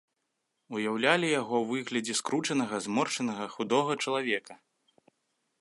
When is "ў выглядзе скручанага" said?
1.59-2.75